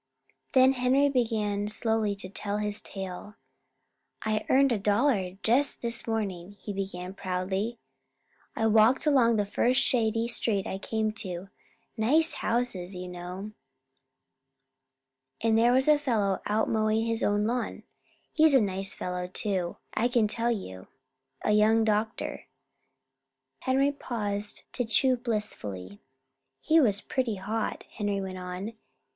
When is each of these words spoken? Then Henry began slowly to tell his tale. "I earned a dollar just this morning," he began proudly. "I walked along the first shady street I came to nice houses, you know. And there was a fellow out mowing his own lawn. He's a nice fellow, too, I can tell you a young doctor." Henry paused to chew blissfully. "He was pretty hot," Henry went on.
Then 0.53 0.73
Henry 0.73 1.09
began 1.09 1.67
slowly 1.67 2.15
to 2.15 2.27
tell 2.27 2.57
his 2.57 2.81
tale. 2.81 3.35
"I 4.23 4.47
earned 4.49 4.71
a 4.71 4.79
dollar 4.79 5.37
just 5.43 5.83
this 5.83 6.07
morning," 6.07 6.53
he 6.59 6.73
began 6.73 7.13
proudly. 7.13 7.77
"I 8.55 8.65
walked 8.65 9.05
along 9.05 9.35
the 9.35 9.45
first 9.45 9.79
shady 9.79 10.27
street 10.27 10.65
I 10.65 10.79
came 10.79 11.11
to 11.21 11.49
nice 11.97 12.33
houses, 12.33 12.95
you 12.95 13.09
know. 13.09 13.51
And 15.39 15.55
there 15.55 15.71
was 15.71 15.87
a 15.87 15.99
fellow 15.99 16.41
out 16.47 16.67
mowing 16.67 17.05
his 17.05 17.21
own 17.21 17.45
lawn. 17.45 17.83
He's 18.33 18.55
a 18.55 18.59
nice 18.59 18.95
fellow, 18.95 19.27
too, 19.27 19.77
I 19.93 20.07
can 20.07 20.27
tell 20.27 20.49
you 20.49 20.87
a 21.43 21.51
young 21.51 21.83
doctor." 21.83 22.47
Henry 23.59 23.91
paused 23.91 24.63
to 24.73 24.83
chew 24.83 25.15
blissfully. 25.15 25.99
"He 26.59 26.79
was 26.79 27.01
pretty 27.01 27.35
hot," 27.35 27.83
Henry 27.89 28.19
went 28.19 28.39
on. 28.39 28.73